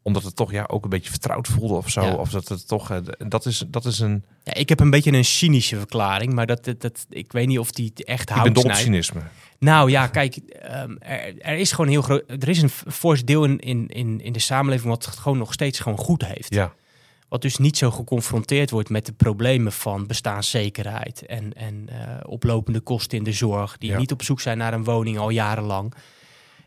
[0.04, 2.02] Omdat het toch ja, ook een beetje vertrouwd voelde of zo.
[2.02, 2.14] Ja.
[2.14, 5.12] Of dat het toch, eh, dat is, dat is een, Ja, ik heb een beetje
[5.12, 8.28] een cynische verklaring, maar dat, dat, dat, ik weet niet of die het echt ik
[8.28, 8.56] ben houdt.
[8.56, 9.22] dol op cynisme.
[9.60, 12.24] Nou ja, kijk, ehm, er, er is gewoon heel groot.
[12.28, 15.54] Er is een fors deel in, in, in, in de samenleving wat het gewoon nog
[15.54, 16.54] steeds gewoon goed heeft.
[16.54, 16.74] Ja,
[17.30, 21.98] Wat dus niet zo geconfronteerd wordt met de problemen van bestaanszekerheid en, en eh,
[22.32, 23.98] oplopende kosten in de zorg, die Ja.
[23.98, 25.94] niet op zoek zijn naar een woning al jarenlang.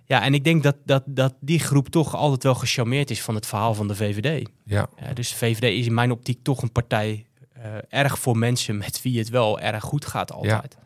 [0.09, 3.35] Ja, en ik denk dat, dat, dat die groep toch altijd wel gecharmeerd is van
[3.35, 4.49] het verhaal van de VVD.
[4.65, 4.89] Ja.
[5.01, 8.77] Ja, dus de VVD is in mijn optiek toch een partij eh, erg voor mensen
[8.77, 10.77] met wie het wel erg goed gaat altijd.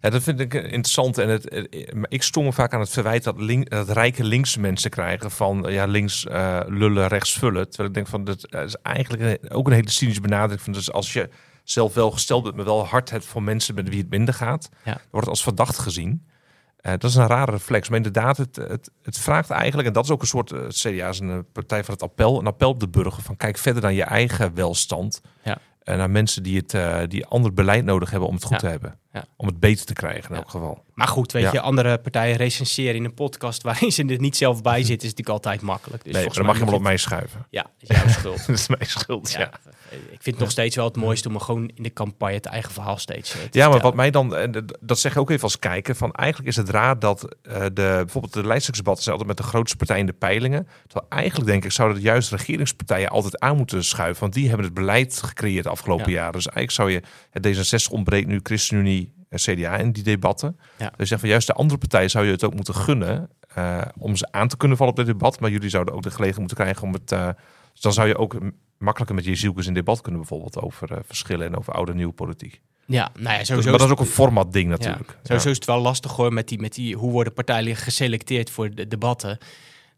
[0.00, 1.18] Ja, dat vind ik interessant.
[1.18, 4.60] En het, het- ik stond me vaak aan het verwijt dat, link, dat rijke linkse
[4.60, 7.68] mensen krijgen van ja, links eh, lullen, rechts vullen.
[7.68, 10.60] Terwijl ik denk van dat is eigenlijk een- ook een hele cynische benadering.
[10.60, 11.28] Van, dus als je
[11.64, 14.68] zelf wel gesteld bent, maar wel hard hebt voor mensen met wie het minder gaat,
[14.84, 14.92] Ja.
[14.92, 16.26] wordt het als verdacht gezien.
[16.84, 17.88] Eh, dat is een rare reflex.
[17.88, 20.76] Maar inderdaad, het, het, het vraagt eigenlijk, en dat is ook een soort, eh, het
[20.76, 23.58] CDA is een eh, partij van het appel, een appel op de burger van kijk
[23.58, 25.20] verder dan je eigen welstand.
[25.42, 25.58] Ja.
[25.82, 28.58] En naar mensen die, het, eh, die ander beleid nodig hebben om het goed Ja.
[28.58, 28.98] te hebben.
[29.14, 29.24] Ja.
[29.36, 30.82] Om het beter te krijgen in elk geval.
[30.94, 34.62] Maar goed, weet je, andere partijen recenseren in een podcast waarin ze er niet zelf
[34.62, 36.04] bij zitten, is natuurlijk altijd makkelijk.
[36.04, 37.46] Dus nee, maar dan mag je hem wel op mij schuiven.
[37.50, 38.46] Ja, is jouw schuld.
[38.46, 39.50] dat is mijn schuld, ja.
[39.90, 42.72] Ik vind het nog steeds wel het mooiste om gewoon in de campagne het eigen
[42.72, 45.30] verhaal steeds eh, te Ja, maar wat mij dan, en dat- dat zeg ik ook
[45.30, 49.16] even als kijker, van eigenlijk is het raar dat eh, de, bijvoorbeeld de lijsttrekkersdebatten zijn
[49.16, 50.68] altijd met de grootste partij in de peilingen.
[50.86, 54.64] Terwijl eigenlijk denk ik zouden het juist regeringspartijen altijd aan moeten schuiven, want die hebben
[54.66, 56.16] het beleid gecreëerd de afgelopen Ja.
[56.18, 56.32] jaren.
[56.32, 59.03] Dus eigenlijk zou je, het D66 ontbreekt nu ChristenUnie
[59.34, 60.58] en CDA in die debatten.
[60.78, 60.86] Ja.
[60.88, 63.82] Dus ik zeg van juist de andere partijen zou je het ook moeten gunnen eh,
[63.98, 66.38] om ze aan te kunnen vallen op dit debat, maar jullie zouden ook de gelegenheid
[66.38, 67.28] moeten krijgen om het, eh,
[67.72, 68.36] dus dan zou je ook
[68.78, 71.96] makkelijker met je zielkes in debat kunnen bijvoorbeeld over eh, verschillen en over oude en
[71.96, 72.60] nieuwe politiek.
[72.86, 73.70] Ja, nou ja, Dus, sowieso.
[73.70, 75.18] maar dat is ook een format ding Ja, natuurlijk.
[75.22, 78.74] Sowieso is het wel lastig hoor met die, met die hoe worden partijen geselecteerd voor
[78.74, 79.38] de debatten.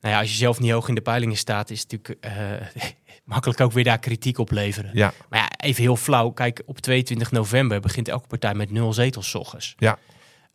[0.07, 2.91] Nou ja, als je zelf niet hoog in de peilingen staat, is het natuurlijk eh,
[3.25, 4.91] makkelijk ook weer daar kritiek op leveren.
[4.95, 6.31] Ja, Maar ja, even heel flauw.
[6.31, 9.75] Kijk, op 22 november begint elke partij met nul zetels ochtends.
[9.79, 9.99] Ja.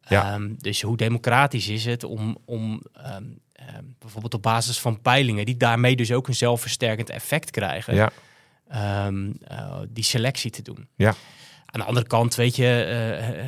[0.07, 0.33] Ja.
[0.33, 5.45] Ehm, dus hoe democratisch is het om, om ehm, ehm, bijvoorbeeld op basis van peilingen,
[5.45, 8.11] die daarmee dus ook een zelfversterkend effect krijgen, ja,
[8.67, 10.87] eh, die selectie te doen.
[10.95, 11.13] ja.
[11.65, 13.45] Aan de andere kant, weet je, eh,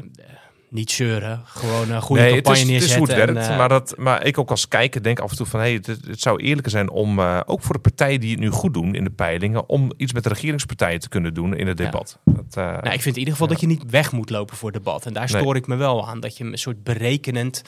[0.74, 1.42] niet zeuren.
[1.46, 3.34] Gewoon een goede Nee, het campagne is, het is hoe het neerzetten.
[3.36, 3.48] werkt.
[3.48, 5.60] en, eh, maar, dat, maar ik ook als kijker denk af en toe van...
[5.60, 8.50] Hey, het, het zou eerlijker zijn om, eh, ook voor de partijen die het nu
[8.50, 9.70] goed doen in de peilingen...
[9.70, 11.86] om iets met de regeringspartijen te kunnen doen in het Ja.
[11.86, 12.20] debat.
[12.26, 13.54] Dat, eh, Nou, ik vind in ieder geval Ja.
[13.54, 15.06] dat je niet weg moet lopen voor debat.
[15.06, 15.42] En daar Nee.
[15.42, 16.20] stoor ik me wel aan.
[16.20, 17.62] Dat je een soort berekenend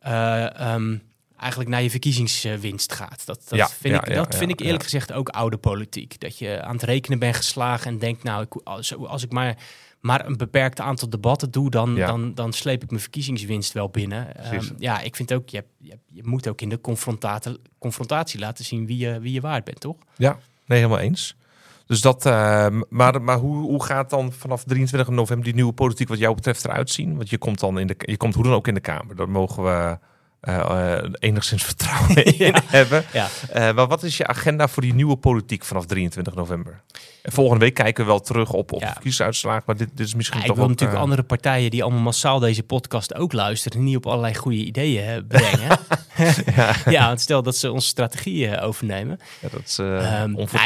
[0.00, 0.96] eh, ehm,
[1.38, 3.22] eigenlijk naar je verkiezingswinst gaat.
[3.26, 4.84] Dat, dat Ja, vind, ja, ik, ja, dat vind ja, ik eerlijk ja.
[4.88, 6.20] gezegd ook oude politiek.
[6.20, 8.22] Dat je aan het rekenen bent geslagen en denkt...
[8.22, 9.56] nou, ik, als, als ik maar,
[10.04, 11.70] maar een beperkt aantal debatten doe...
[11.70, 12.06] dan, Ja.
[12.06, 14.36] dan, dan sleep ik mijn verkiezingswinst wel binnen.
[14.36, 18.64] Ehm, ja, ik vind ook, je, je, je moet ook in de confrontatie, confrontatie laten
[18.64, 19.96] zien wie je, wie je waard bent, toch?
[20.16, 21.36] Ja, nee, helemaal eens.
[21.86, 26.08] Dus dat, eh, maar maar hoe, hoe gaat dan vanaf 23 november die nieuwe politiek
[26.08, 27.16] wat jou betreft eruit zien?
[27.16, 29.16] Want je komt dan in de, je komt hoe dan ook in de Kamer.
[29.16, 29.98] Daar mogen we
[30.44, 32.62] eh, eh, enigszins vertrouwen in Ja.
[32.66, 33.04] hebben.
[33.12, 33.28] Ja.
[33.50, 36.80] Eh, maar wat is je agenda voor die nieuwe politiek vanaf 23 november?
[37.22, 38.86] En volgende week kijken we wel terug op, op Ja.
[38.92, 39.62] verkiezingsuitslagen.
[39.66, 42.38] Maar dit, dit is misschien Ja, ik toch wil natuurlijk andere partijen die allemaal massaal
[42.38, 45.78] deze podcast ook luisteren, niet op allerlei goede ideeën brengen.
[46.94, 49.18] ja, want stel dat ze onze strategie eh, overnemen.
[49.40, 49.48] ja,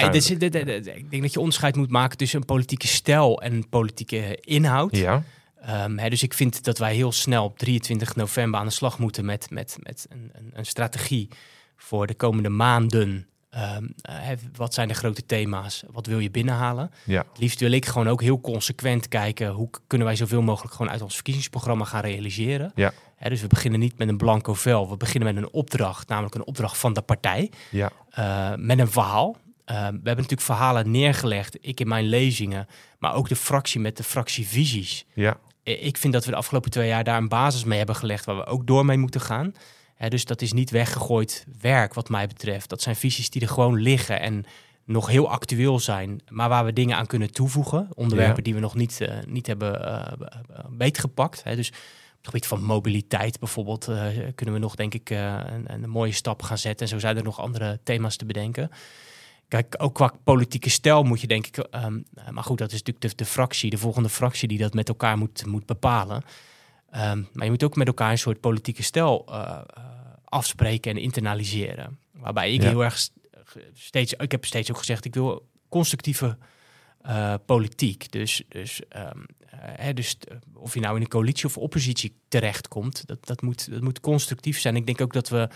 [0.01, 0.55] dat is dit-
[0.87, 4.97] ik denk dat je onderscheid moet maken tussen een politieke stijl en een politieke inhoud.
[4.97, 5.23] Ja,
[5.63, 8.99] Ehm, hè, dus ik vind dat wij heel snel op 23 november aan de slag
[8.99, 11.29] moeten met, met, met een, een, een strategie
[11.77, 13.27] voor de komende maanden.
[13.51, 15.83] Ehm, eh, hè, wat zijn de grote thema's?
[15.91, 16.91] Wat wil je binnenhalen?
[17.05, 20.75] ja, Het liefst wil ik gewoon ook heel consequent kijken hoe kunnen wij zoveel mogelijk
[20.75, 22.73] gewoon uit ons verkiezingsprogramma gaan realiseren.
[22.75, 22.93] Ja.
[23.17, 26.35] Hè, dus we beginnen niet met een blanco vel, we beginnen met een opdracht, namelijk
[26.35, 29.37] een opdracht van de partij, ja, eh, met een verhaal.
[29.65, 32.67] Eh, we hebben natuurlijk verhalen neergelegd, ik in mijn lezingen,
[32.99, 35.07] maar ook de fractie met de fractievisies.
[35.15, 35.39] ja,
[35.77, 38.37] Ik vind dat we de afgelopen twee jaar daar een basis mee hebben gelegd waar
[38.37, 39.53] we ook door mee moeten gaan.
[40.09, 42.69] Dus dat is niet weggegooid werk wat mij betreft.
[42.69, 44.45] Dat zijn visies die er gewoon liggen en
[44.85, 47.89] nog heel actueel zijn, maar waar we dingen aan kunnen toevoegen.
[47.95, 48.43] Onderwerpen Ja.
[48.43, 50.13] die we nog niet, eh, niet hebben eh,
[50.53, 51.45] eh, beetgepakt.
[51.45, 51.75] Dus op
[52.25, 56.13] het gebied van mobiliteit bijvoorbeeld eh, kunnen we nog denk ik eh, een, een mooie
[56.13, 56.87] stap gaan zetten.
[56.87, 58.71] En zo zijn er nog andere thema's te bedenken.
[59.49, 61.57] Kijk, ook qua politieke stijl moet je denk ik...
[61.59, 61.99] ehm,
[62.31, 65.19] maar goed, dat is natuurlijk de, de fractie, de volgende fractie die dat met elkaar
[65.19, 66.23] moet, moet bepalen.
[66.91, 69.85] Ehm, maar je moet ook met elkaar een soort politieke stijl eh, eh,
[70.25, 71.99] afspreken en internaliseren.
[72.13, 72.69] Waarbij ik Ja.
[72.69, 73.13] heel erg st-
[73.75, 74.13] steeds...
[74.13, 76.39] Ik heb steeds ook gezegd, ik wil constructieve
[77.03, 78.13] eh, politiek.
[78.13, 79.19] Dus, dus, ehm,
[79.51, 83.43] eh, hè, dus eh, of je nou in een coalitie of oppositie terechtkomt, dat, dat,
[83.43, 84.77] moet, dat moet constructief zijn.
[84.77, 85.49] Ik denk ook dat we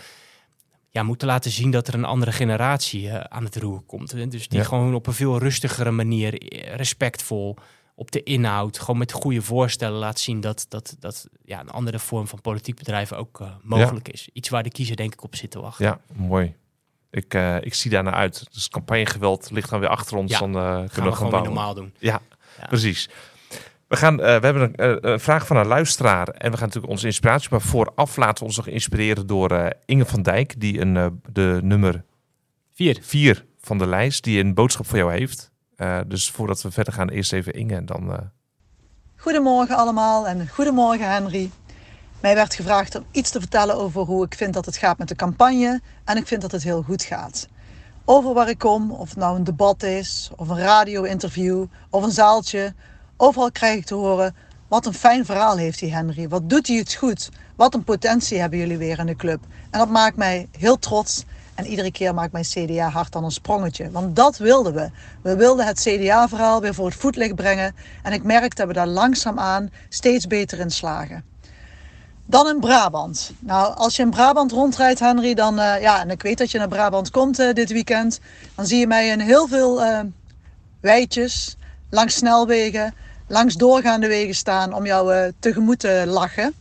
[0.93, 4.11] ja, moeten laten zien dat er een andere generatie eh, aan het roer komt.
[4.11, 4.27] hè.
[4.27, 4.65] Dus die Ja.
[4.65, 7.55] gewoon op een veel rustigere manier, eh, respectvol,
[7.95, 11.99] op de inhoud, gewoon met goede voorstellen laat zien dat, dat, dat ja, een andere
[11.99, 14.29] vorm van politiek bedrijven ook eh, mogelijk is.
[14.33, 15.85] Iets waar de kiezer denk ik op zit te wachten.
[15.85, 16.55] ja, mooi.
[17.11, 18.45] Ik, ik zie daar naar uit.
[18.53, 20.31] Dus campagnegeweld ligt dan weer achter ons.
[20.31, 21.43] Ja, dan kunnen Gaan we gaan bouwen.
[21.53, 21.93] normaal doen.
[21.99, 22.21] Ja.
[22.67, 23.09] precies.
[23.87, 26.65] We, gaan, uh, we hebben een, uh, een, vraag van een luisteraar en we gaan
[26.65, 27.47] natuurlijk onze inspiratie.
[27.51, 31.59] Maar vooraf laten we ons nog inspireren door uh, Inge van Dijk, die een, de
[31.63, 32.03] nummer
[32.73, 35.51] 4 van de lijst, die een boodschap voor jou heeft.
[36.07, 38.31] dus voordat we verder gaan, eerst even Inge en dan.
[39.15, 41.49] Goedemorgen allemaal en goedemorgen Henry.
[42.23, 45.07] Mij werd gevraagd om iets te vertellen over hoe ik vind dat het gaat met
[45.07, 47.47] de campagne en ik vind dat het heel goed gaat.
[48.05, 52.11] Over waar ik kom, of het nou een debat is, of een radio-interview, of een
[52.11, 52.73] zaaltje,
[53.23, 54.35] overal krijg ik te horen:
[54.67, 56.29] wat een fijn verhaal heeft die Henry.
[56.29, 57.29] Wat doet hij het goed?
[57.55, 59.39] Wat een potentie hebben jullie weer in de club.
[59.69, 61.23] En dat maakt mij heel trots.
[61.55, 63.91] En iedere keer maakt mijn CDA hart dan een sprongetje.
[63.91, 64.89] Want dat wilden we.
[65.21, 67.75] We wilden het CDA-verhaal weer voor het voetlicht brengen.
[68.03, 71.23] En ik merk dat we daar langzaamaan steeds beter in slagen.
[72.25, 73.31] Dan in Brabant.
[73.39, 76.57] Nou, als je in Brabant rondrijdt, Henry, dan, uh, ja, en ik weet dat je
[76.57, 78.19] naar Brabant komt uh, dit weekend,
[78.55, 79.99] dan zie je mij in heel veel uh,
[80.79, 81.57] weidjes,
[81.89, 82.93] langs snelwegen,
[83.27, 86.53] langs doorgaande wegen staan om jou tegemoet te lachen.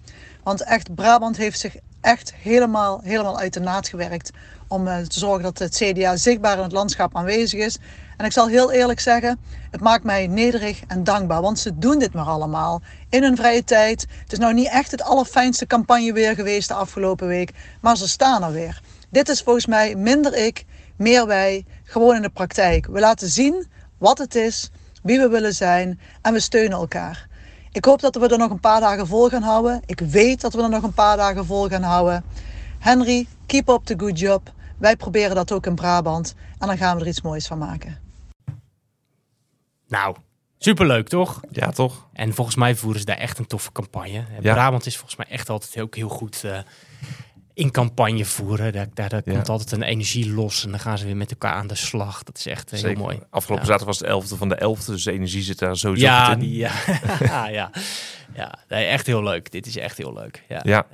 [0.42, 4.30] Want echt, Brabant heeft zich echt helemaal, helemaal uit de naad gewerkt
[4.68, 7.78] om te zorgen dat het CDA zichtbaar in het landschap aanwezig is.
[8.16, 9.38] En ik zal heel eerlijk zeggen,
[9.70, 13.64] het maakt mij nederig en dankbaar, want ze doen dit maar allemaal in hun vrije
[13.64, 14.06] tijd.
[14.22, 18.08] Het is nou niet echt het allerfijnste campagne weer geweest de afgelopen week, maar ze
[18.08, 18.80] staan er weer.
[19.10, 20.64] Dit is volgens mij minder ik,
[20.96, 22.86] meer wij, gewoon in de praktijk.
[22.86, 23.66] We laten zien
[23.98, 24.70] wat het is,
[25.02, 27.26] wie we willen zijn en we steunen elkaar.
[27.72, 29.82] Ik hoop dat we er nog een paar dagen vol gaan houden.
[29.86, 32.24] Ik weet dat we er nog een paar dagen vol gaan houden.
[32.78, 34.52] Henry, keep up the good job.
[34.78, 38.00] Wij proberen dat ook in Brabant en dan gaan we er iets moois van maken.
[39.88, 40.16] Nou,
[40.58, 41.40] superleuk toch?
[41.50, 42.08] Ja, toch?
[42.12, 44.24] En volgens mij voeren ze daar echt een toffe campagne.
[44.40, 44.52] Ja.
[44.52, 46.58] Brabant is volgens mij echt altijd ook heel goed uh,
[47.54, 48.72] in campagne voeren.
[48.72, 51.52] Daar, daar, daar komt altijd een energie los en dan gaan ze weer met elkaar
[51.52, 52.22] aan de slag.
[52.22, 53.20] Dat is echt uh, heel mooi.
[53.30, 56.32] Afgelopen zaterdag was het 11e van de 11e, dus de energie zit daar sowieso ja,
[56.32, 56.38] in.
[56.38, 56.72] Die, ja,
[57.48, 57.70] ja,
[58.34, 58.58] ja.
[58.68, 59.50] Nee, echt heel leuk.
[59.50, 60.44] Dit is echt heel leuk.
[60.48, 60.60] Ja.
[60.64, 60.86] ja.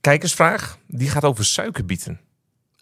[0.00, 2.20] Kijkersvraag, die gaat over suikerbieten.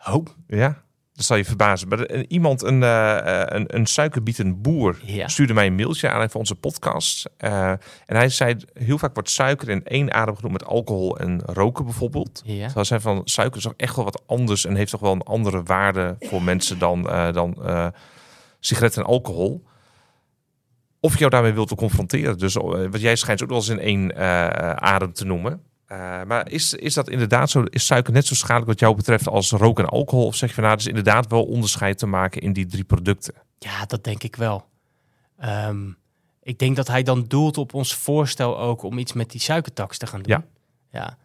[0.07, 0.27] Oh.
[0.47, 0.83] Ja.
[1.23, 1.89] Dat zal je verbazen.
[1.89, 6.41] Maar eh, iemand, een, uh, een, een suikerbietend boer, stuurde mij een mailtje aan van
[6.41, 7.31] onze podcast.
[7.39, 11.43] Uh, en hij zei, heel vaak wordt suiker in één adem genoemd met alcohol en
[11.45, 12.43] roken bijvoorbeeld.
[12.45, 12.65] Ja.
[12.65, 15.23] Terwijl zijn van, suiker is toch echt wel wat anders en heeft toch wel een
[15.23, 17.57] andere waarde voor mensen dan, dan
[18.61, 19.65] sigaretten en alcohol.
[21.01, 22.39] Of je jou daarmee wilt confronteren.
[22.39, 24.17] Dus wat jij schijnt ook wel eens in één
[24.83, 25.63] adem te noemen.
[25.93, 27.63] Uh, maar is, is dat inderdaad zo?
[27.63, 30.27] Is suiker net zo schadelijk wat jou betreft als rook en alcohol?
[30.27, 33.35] Of zeg je van nou, is inderdaad wel onderscheid te maken in die drie producten?
[33.59, 34.69] Ja, dat denk ik wel.
[35.45, 35.97] Um,
[36.43, 39.99] ik denk dat hij dan doelt op ons voorstel ook om iets met die suikertax
[39.99, 40.33] te gaan doen.
[40.33, 40.45] Ja.
[41.01, 41.17] ja.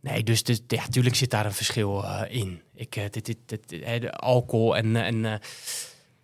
[0.00, 2.62] Nee, dus, dus ja, natuurlijk zit daar een verschil uh, in.
[2.74, 5.22] Ik, uh, dit, dit, dit, alcohol en, en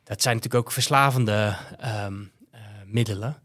[0.05, 1.57] dat zijn natuurlijk ook verslavende
[2.05, 2.31] um,
[2.85, 3.37] middelen.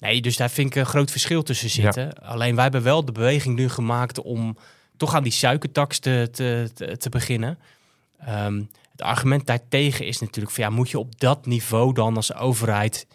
[0.00, 2.22] Nee, dus daar vind ik een groot verschil tussen zitten.
[2.22, 4.56] Alleen wij hebben wel de beweging nu gemaakt om
[4.96, 7.58] toch aan die suikertax te, te, te, beginnen.
[8.28, 12.34] Um, het argument daartegen is natuurlijk van ja, moet je op dat niveau dan als
[12.34, 13.06] overheid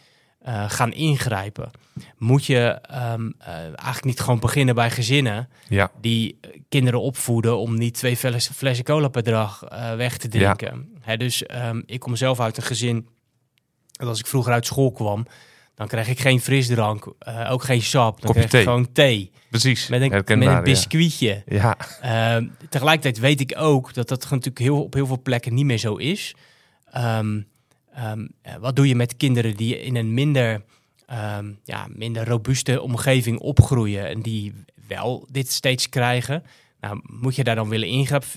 [0.48, 1.72] uh, gaan ingrijpen?
[2.18, 5.92] Moet je um, uh, eigenlijk niet gewoon beginnen bij gezinnen ja.
[6.02, 10.90] die kinderen opvoeden om niet twee flessen, flessen cola per dag uh, weg te drinken?
[10.94, 11.00] Ja.
[11.02, 13.08] Hè, dus um, ik kom zelf uit een gezin
[13.92, 15.26] dat als ik vroeger uit school kwam,
[15.76, 18.22] dan krijg ik geen frisdrank, uh, ook geen sap.
[18.22, 19.32] Dan krijg ik gewoon thee.
[19.50, 19.88] Precies.
[19.88, 21.44] Met een, met een biscuitje.
[21.46, 21.78] Ja.
[22.02, 22.38] ja.
[22.40, 25.78] Uh, tegelijkertijd weet ik ook dat dat natuurlijk heel, op heel veel plekken niet meer
[25.78, 26.36] zo is.
[26.98, 27.48] Um,
[28.00, 30.62] um, wat doe je met kinderen die in een minder,
[31.38, 34.54] um, ja, minder robuuste omgeving opgroeien en die
[34.88, 36.44] wel dit steeds krijgen?
[36.80, 38.28] Nou, moet je daar dan willen ingrijpen?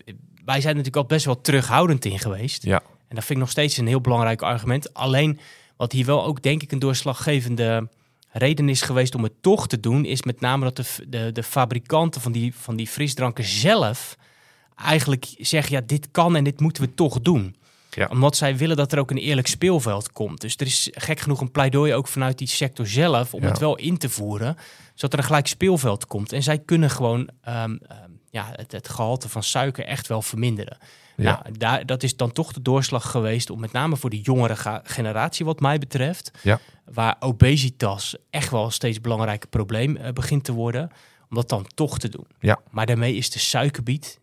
[0.45, 2.63] Wij zijn natuurlijk al best wel terughoudend in geweest.
[2.63, 2.83] Ja.
[3.09, 4.95] En dat vind ik nog steeds een heel belangrijk argument.
[4.95, 5.39] Alleen
[5.79, 7.89] wat hier wel ook denk ik een doorslaggevende
[8.31, 11.43] reden is geweest om het toch te doen, is met name dat de, de, de
[11.43, 14.17] fabrikanten van die, van die frisdranken zelf
[14.77, 17.57] eigenlijk zeggen, ja, dit kan en dit moeten we toch doen.
[17.91, 18.07] Ja.
[18.11, 20.41] Omdat zij willen dat er ook een eerlijk speelveld komt.
[20.41, 23.49] Dus er is gek genoeg een pleidooi ook vanuit die sector zelf om Ja.
[23.49, 24.57] het wel in te voeren,
[24.95, 26.33] zodat er een gelijk speelveld komt.
[26.33, 30.79] En zij kunnen gewoon ehm, ehm, ja, het, het gehalte van suiker echt wel verminderen.
[31.25, 31.41] Ja.
[31.43, 34.81] Nou, daar, dat is dan toch de doorslag geweest om met name voor de jongere
[34.85, 36.61] generatie, wat mij betreft, Ja.
[36.85, 40.91] waar obesitas echt wel een steeds belangrijker probleem eh, begint te worden,
[41.31, 42.27] om dat dan toch te doen.
[42.41, 42.61] Ja.
[42.71, 44.19] Maar daarmee is de suikerbiet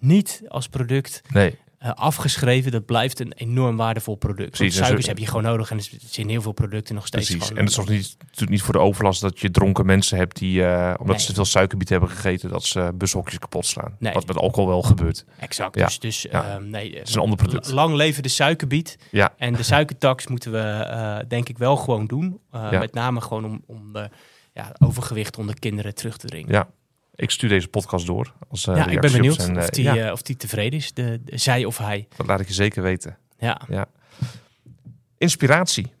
[0.00, 1.58] niet als product Nee.
[1.78, 2.70] Eh, afgeschreven.
[2.72, 4.50] Dat blijft een enorm waardevol product.
[4.50, 7.06] Precies, suikers zo- heb je gewoon nodig en er zit in heel veel producten nog
[7.06, 7.42] steeds Precies.
[7.42, 10.18] gewoon- En het is nog niet, natuurlijk niet voor de overlast dat je dronken mensen
[10.18, 11.18] hebt die, eh, omdat Nee.
[11.18, 13.96] ze te veel suikerbiet hebben gegeten, dat ze bushokjes kapot slaan.
[13.98, 14.12] Nee.
[14.12, 15.24] Wat met alcohol wel gebeurt.
[15.38, 15.74] Exact.
[15.78, 15.84] Ja.
[15.86, 16.54] Dus, dus Ja.
[16.54, 17.70] ehm, nee, Het is een ander product.
[17.72, 18.98] Lang leven de suikerbiet.
[19.10, 19.34] Ja.
[19.36, 22.40] En de suikertax moeten we eh, denk ik wel gewoon doen.
[22.70, 24.08] Met name gewoon om, om de
[24.52, 26.52] ja, overgewicht onder kinderen terug te dringen.
[26.52, 26.68] Ja.
[27.16, 28.32] Ik stuur deze podcast door.
[28.48, 30.92] Als, uh, Ja, ik ben benieuwd En, of, die, ja, eh, of die tevreden is,
[30.94, 32.08] de, de- zij of hij.
[32.16, 33.16] dat laat ik je zeker weten.
[33.38, 33.60] Ja.
[35.18, 35.92] Inspiratie.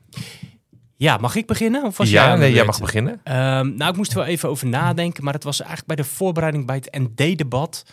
[0.96, 1.84] ja, mag ik beginnen?
[1.84, 3.20] Of was jij Ja, de nee, jij mag beginnen.
[3.24, 6.04] Ehm, nou, ik moest er wel even over nadenken, maar het was eigenlijk bij de
[6.10, 7.84] voorbereiding bij het ND-debat.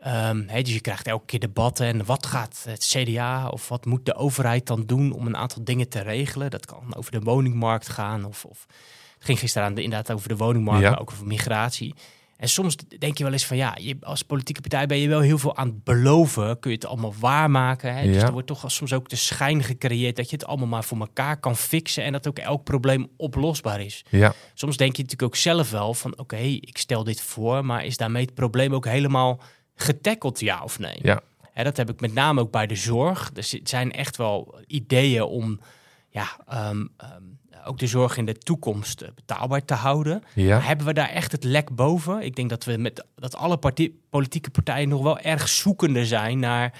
[0.00, 4.06] Ehm, dus je krijgt elke keer debatten en wat gaat het CDA of wat moet
[4.06, 6.50] de overheid dan doen om een aantal dingen te regelen?
[6.50, 8.66] Dat kan over de woningmarkt gaan of, of
[9.14, 10.90] het ging gisteren aan de, inderdaad over de woningmarkt, Ja.
[10.90, 11.94] maar ook over migratie.
[12.38, 15.20] En soms denk je wel eens van ja, je, als politieke partij ben je wel
[15.20, 16.58] heel veel aan het beloven.
[16.58, 17.94] Kun je het allemaal waarmaken.
[17.94, 18.12] Hè?
[18.12, 20.98] Dus er wordt toch soms ook de schijn gecreëerd dat je het allemaal maar voor
[20.98, 22.04] elkaar kan fixen.
[22.04, 24.04] En dat ook elk probleem oplosbaar is.
[24.10, 24.34] Ja.
[24.54, 27.96] Soms denk je natuurlijk ook zelf wel van oké, ik stel dit voor, maar is
[27.96, 29.40] daarmee het probleem ook helemaal
[29.74, 30.98] getackeld, ja of nee?
[31.02, 31.20] Ja.
[31.52, 33.32] Hè, dat heb ik met name ook bij de zorg.
[33.32, 35.60] Dus het zijn echt wel ideeën om
[36.08, 37.22] ja, ehm, ehm,
[37.68, 40.22] ook de zorg in de toekomst eh, betaalbaar te houden.
[40.34, 40.60] Ja.
[40.60, 42.22] Hebben we daar echt het lek boven?
[42.22, 46.38] Ik denk dat we met dat alle parti- politieke partijen nog wel erg zoekende zijn
[46.38, 46.72] naar.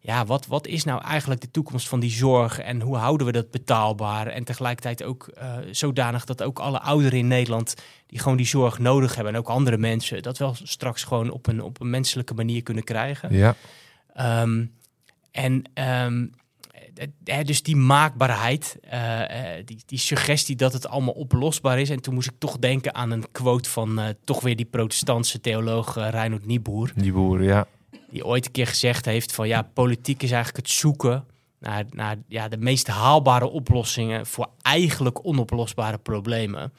[0.00, 3.32] Ja, wat, wat is nou eigenlijk de toekomst van die zorg en hoe houden we
[3.32, 4.26] dat betaalbaar?
[4.26, 7.74] En tegelijkertijd ook eh, zodanig dat ook alle ouderen in Nederland
[8.06, 11.46] die gewoon die zorg nodig hebben en ook andere mensen dat wel straks gewoon op
[11.46, 13.34] een, op een menselijke manier kunnen krijgen.
[13.34, 13.54] Ja.
[14.14, 14.64] Ehm,
[15.30, 16.26] en ehm, eh, eh,
[17.44, 21.90] dus die maakbaarheid, eh, eh, die, die suggestie dat het allemaal oplosbaar is.
[21.90, 25.40] En toen moest ik toch denken aan een quote van eh, toch weer die protestantse
[25.40, 26.92] theoloog eh Reinhard Niebuhr.
[26.94, 27.66] Die boeren, ja.
[28.10, 31.24] Die ooit een keer gezegd heeft van ja, politiek is eigenlijk het zoeken
[31.58, 36.72] naar, naar ja, de meest haalbare oplossingen voor eigenlijk onoplosbare problemen.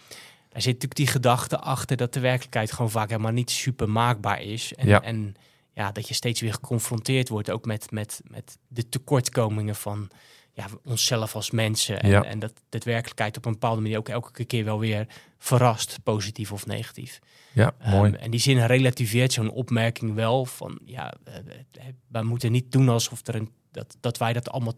[0.49, 4.41] Daar zit natuurlijk die gedachte achter dat de werkelijkheid gewoon vaak helemaal niet super maakbaar
[4.41, 4.73] is.
[4.73, 5.01] En, Ja.
[5.01, 5.35] en
[5.77, 10.09] ja, dat je steeds weer geconfronteerd wordt ook met, met, met de tekortkomingen van
[10.53, 12.01] ja, onszelf als mensen.
[12.01, 12.23] En, Ja.
[12.23, 16.51] en dat de werkelijkheid op een bepaalde manier ook elke keer wel weer verrast, positief
[16.51, 17.19] of negatief.
[17.53, 18.11] Ja, mooi.
[18.11, 22.71] Um, en die zin relativeert zo'n opmerking wel van ja, eh, eh, wij moeten niet
[22.71, 24.77] doen alsof er een, dat, dat wij dat allemaal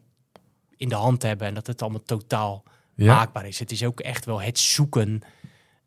[0.77, 2.63] in de hand hebben en dat het allemaal totaal
[2.95, 3.15] Ja.
[3.15, 3.59] maakbaar is.
[3.59, 5.21] Het is ook echt wel het zoeken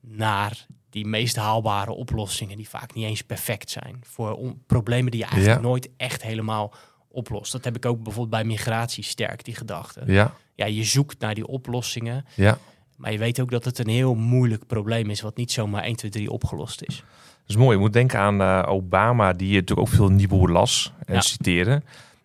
[0.02, 5.26] naar die meest haalbare oplossingen die vaak niet eens perfect zijn voor problemen die je
[5.26, 5.66] eigenlijk Ja.
[5.66, 6.74] nooit echt helemaal
[7.08, 7.52] oplost.
[7.52, 10.02] Dat heb ik ook bijvoorbeeld bij migratie sterk die gedachte.
[10.06, 10.34] Ja.
[10.54, 12.58] Ja, je zoekt naar die oplossingen, Ja.
[12.96, 15.96] maar je weet ook dat het een heel moeilijk probleem is wat niet zomaar 1
[15.96, 16.96] 2 3 opgelost is.
[16.96, 17.04] Dat
[17.50, 17.76] is mooi.
[17.76, 21.20] Je moet denken aan eh, Obama, die natuurlijk ook veel Nieboer las en Ja.
[21.20, 21.82] citeerde.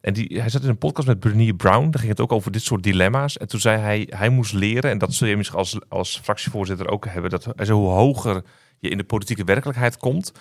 [0.08, 1.84] En die, hij zat in een podcast met Bernier Brown.
[1.89, 3.38] Daar ging het ook over dit soort dilemma's.
[3.38, 6.88] En toen zei hij, hij moest leren, en dat zul je misschien als, als fractievoorzitter
[6.89, 8.43] ook hebben, dat hij zei, hoe hoger
[8.80, 10.32] je in de politieke werkelijkheid komt,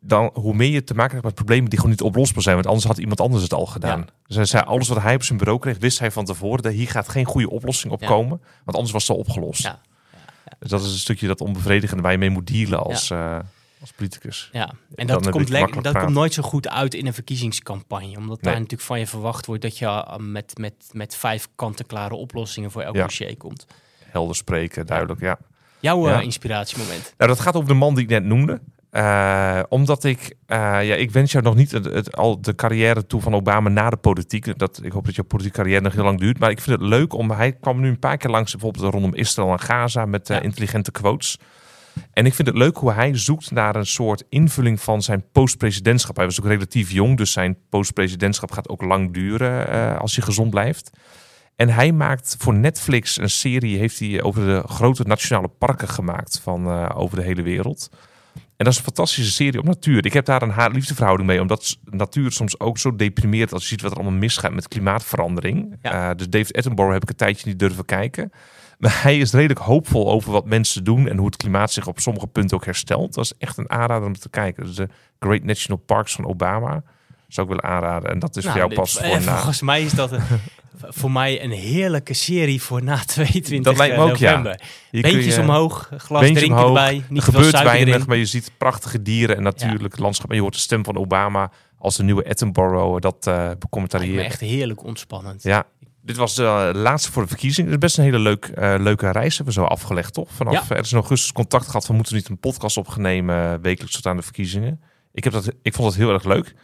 [0.00, 2.54] dan hoe meer je te maken hebt met problemen die gewoon niet oplosbaar zijn.
[2.54, 3.98] Want anders had iemand anders het al gedaan.
[3.98, 4.06] Ja.
[4.26, 6.72] Dus hij zei, alles wat hij op zijn bureau kreeg, wist hij van tevoren, dat
[6.72, 8.06] hier gaat geen goede oplossing op Ja.
[8.06, 8.40] komen.
[8.64, 9.62] Want anders was het al opgelost.
[9.62, 9.80] Ja.
[10.58, 13.38] Dus dat is een stukje dat onbevredigende waar je mee moet dealen als, eh,
[13.82, 14.48] als politicus.
[14.52, 17.14] Ja, en dat, komt, beetje lek- makkelijk dat komt nooit zo goed uit in een
[17.14, 18.16] verkiezingscampagne.
[18.16, 22.14] Omdat daar natuurlijk van je verwacht wordt dat je uh, met, met, met vijf kant-en-klare
[22.14, 23.02] oplossingen voor elk Ja.
[23.02, 23.66] dossier komt.
[24.04, 25.38] Helder spreken, duidelijk, ja.
[25.80, 26.20] Jouw eh, Ja.
[26.20, 27.14] inspiratiemoment.
[27.18, 28.60] Nou, dat gaat over de man die ik net noemde.
[28.90, 33.06] Eh, omdat ik, eh, ja, ik wens jou nog niet het, het- al de carrière
[33.06, 34.58] toe van Obama na de politiek.
[34.58, 36.38] Dat, ik hoop dat jouw politieke carrière nog heel lang duurt.
[36.38, 39.14] Maar ik vind het leuk om, hij kwam nu een paar keer langs bijvoorbeeld rondom
[39.14, 41.38] Israël en Gaza met eh, intelligente quotes.
[42.12, 46.16] En ik vind het leuk hoe hij zoekt naar een soort invulling van zijn post-presidentschap.
[46.16, 50.24] Hij was ook relatief jong, dus zijn post-presidentschap gaat ook lang duren eh, als hij
[50.24, 50.90] gezond blijft.
[51.56, 56.40] En hij maakt voor Netflix een serie, heeft hij over de grote nationale parken gemaakt
[56.42, 57.88] van eh, over de hele wereld.
[58.34, 60.06] En dat is een fantastische serie op natuur.
[60.06, 63.82] Ik heb daar een haat-liefdeverhouding mee, omdat natuur soms ook zo deprimeert als je ziet
[63.82, 65.76] wat er allemaal misgaat met klimaatverandering.
[65.82, 66.10] Ja.
[66.10, 68.32] Eh, dus David Attenborough heb ik een tijdje niet durven kijken.
[68.82, 72.00] Maar hij is redelijk hoopvol over wat mensen doen en hoe het klimaat zich op
[72.00, 73.14] sommige punten ook herstelt.
[73.14, 74.64] Dat is echt een aanrader om te kijken.
[74.64, 74.88] Dus de
[75.20, 76.82] Great National Parks van Obama
[77.28, 78.10] zou ik willen aanraden.
[78.10, 79.34] En dat is Nou, voor jou dit- pas eh, voor na.
[79.34, 80.20] Volgens mij is dat een,
[80.98, 84.28] voor mij een heerlijke serie voor na 22 Dat lijkt me ook, ja.
[84.28, 84.60] november.
[84.90, 86.78] Beentjes je- omhoog, glas beentje drinken omhoog.
[86.78, 88.06] erbij, niet er gebeurt weinig, erin.
[88.08, 90.30] maar je ziet prachtige dieren en natuurlijk landschap.
[90.30, 93.56] En je hoort de stem van Obama als de nieuwe Attenborough dat eh Lijkt me
[93.58, 94.24] becommentariëren.
[94.24, 95.42] echt heerlijk ontspannend.
[95.42, 95.64] Ja,
[96.02, 97.66] dit was de eh, laatste voor de verkiezing.
[97.66, 100.30] Het is best een hele leuk, eh, leuke reis hebben we zo afgelegd, toch?
[100.32, 100.74] Vanaf Ja.
[100.74, 103.94] er is in augustus contact gehad van moeten we niet een podcast opnemen eh, wekelijks
[103.94, 104.80] tot aan de verkiezingen.
[105.12, 106.54] Ik, heb dat, ik vond dat heel erg leuk.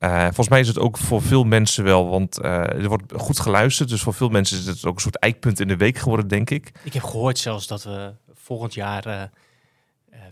[0.00, 3.88] Volgens mij is het ook voor veel mensen wel, want er wordt goed geluisterd.
[3.88, 6.50] Dus voor veel mensen is het ook een soort eikpunt in de week geworden, denk
[6.50, 6.72] ik.
[6.84, 9.30] Ik heb gehoord zelfs dat we volgend jaar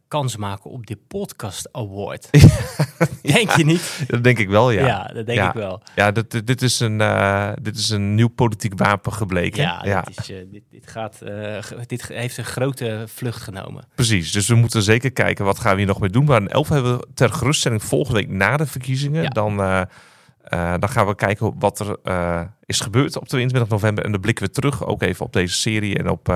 [0.09, 2.29] kans maken op de Podcast Award.
[3.23, 4.05] denk je niet?
[4.07, 4.87] Dat denk ik wel, ja.
[4.87, 5.49] Ja, dat denk Ja.
[5.49, 5.83] ik wel.
[5.95, 9.63] Ja, dit, dit, is een, eh, dit is een nieuw politiek wapen gebleken.
[9.63, 13.85] Ja, Dit, is, eh, dit, dit, gaat, eh, dit heeft een grote vlucht genomen.
[13.95, 14.33] precies.
[14.33, 16.25] Dus we moeten zeker kijken wat gaan we hier nog mee doen.
[16.25, 19.31] Maar een 11 hebben we ter geruststelling volgende week na de verkiezingen.
[19.31, 19.57] Dan,
[20.81, 21.97] dan gaan we kijken wat er
[22.65, 24.05] is gebeurd op 22 november.
[24.05, 26.29] En dan blikken we terug ook even op deze serie en op,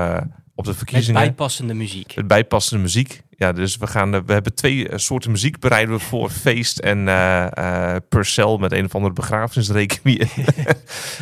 [0.55, 1.21] op de Met verkiezingen.
[1.21, 2.17] bijpassende muziek.
[2.17, 3.23] Met bijpassende muziek.
[3.41, 6.79] Ja, dus we, gaan, eh, we hebben twee eh, soorten muziek bereiden we voor feest
[6.79, 10.19] en eh Purcell met een of andere begrafenisrequiem.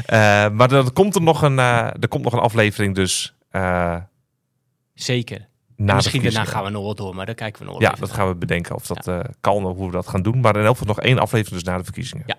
[0.06, 3.34] Eh maar dan komt er nog een, er komt nog een aflevering dus
[4.94, 5.48] Zeker.
[5.76, 7.96] na misschien daarna gaan we nog wel door, maar daar kijken we nog wel Ja,
[7.98, 10.40] dat gaan we bedenken of dat kan of hoe we dat gaan doen.
[10.40, 12.24] Maar in elk geval nog één aflevering dus na de verkiezingen.
[12.26, 12.36] Ja.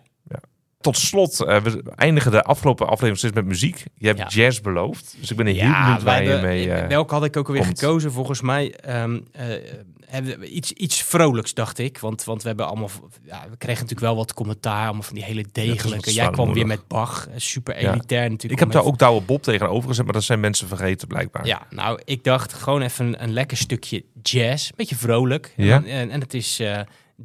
[0.81, 3.83] Tot slot, eh, we eindigen de afgelopen aflevering steeds met muziek.
[3.97, 4.27] Je hebt Ja.
[4.27, 6.71] jazz beloofd, dus ik ben er heel Ja, benieuwd waar je mee...
[6.71, 7.79] eh, welke had ik ook alweer komt.
[7.79, 8.11] gekozen?
[8.11, 11.97] Volgens mij ehm, eh, iets, iets vrolijks, dacht ik.
[11.99, 12.89] Want, want we hebben allemaal,
[13.23, 16.13] ja, we kregen natuurlijk wel wat commentaar, allemaal van die hele degelijke.
[16.13, 18.51] Jij kwam weer met Bach, super elitair natuurlijk.
[18.53, 21.45] ik heb daar even- ook Douwe Bob tegenover gezet, maar dat zijn mensen vergeten blijkbaar.
[21.45, 24.67] Ja, nou, ik dacht gewoon even een, een lekker stukje jazz.
[24.69, 25.53] Een beetje vrolijk.
[25.57, 26.61] En, en, en het is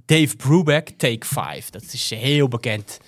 [0.06, 1.70] Dave Brubeck, Take 5.
[1.70, 3.00] Dat is heel bekend.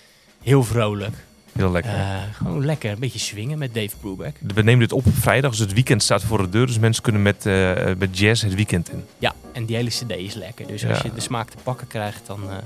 [0.47, 1.15] Heel vrolijk.
[1.53, 1.93] Heel lekker.
[1.93, 4.37] Eh, gewoon lekker, een beetje swingen met Dave Brubeck.
[4.55, 6.67] We nemen dit op vrijdag, dus het weekend staat voor de deur.
[6.67, 9.05] Dus mensen kunnen met, eh, met jazz het weekend in.
[9.19, 10.67] Ja, en die hele cd is lekker.
[10.67, 12.57] Dus als je de smaak te pakken krijgt, dan eh,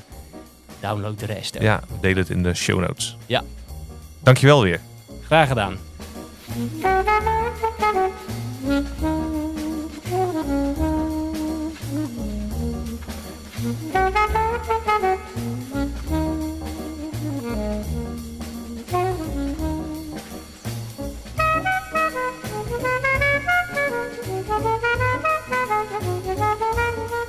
[0.81, 1.55] download de rest.
[1.55, 3.16] Ja, Ja, deel het in de show notes.
[3.27, 3.45] Ja.
[4.23, 4.81] Dankjewel weer.
[5.23, 5.77] Graag gedaan.
[25.83, 27.19] Thank you.